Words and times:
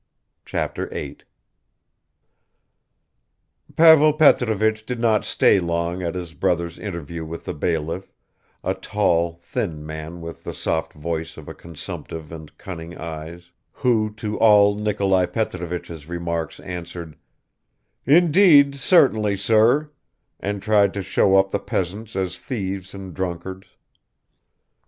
Chapter 0.45 0.89
8 0.91 1.25
PAVEL 3.75 4.13
PETROVICH 4.13 4.83
DID 4.87 4.99
NOT 4.99 5.23
STAY 5.23 5.59
LONG 5.59 6.01
AT 6.01 6.15
HIS 6.15 6.33
BROTHER'S 6.33 6.79
INTERVIEW 6.79 7.23
with 7.23 7.45
the 7.45 7.53
bailiff, 7.53 8.11
a 8.63 8.73
tall, 8.73 9.39
thin 9.43 9.85
man 9.85 10.19
with 10.19 10.43
the 10.43 10.55
soft 10.55 10.93
voice 10.93 11.37
of 11.37 11.47
a 11.47 11.53
consumptive 11.53 12.31
and 12.31 12.57
cunning 12.57 12.97
eyes, 12.97 13.51
who 13.71 14.11
to 14.15 14.39
all 14.39 14.73
Nikolai 14.75 15.27
Petrovich's 15.27 16.09
remarks 16.09 16.59
answered, 16.61 17.15
"Indeed, 18.03 18.77
certainly, 18.77 19.37
sir," 19.37 19.91
and 20.39 20.63
tried 20.63 20.95
to 20.95 21.03
show 21.03 21.35
up 21.37 21.51
the 21.51 21.59
peasants 21.59 22.15
as 22.15 22.39
thieves 22.39 22.95
and 22.95 23.13
drunkards. 23.13 23.67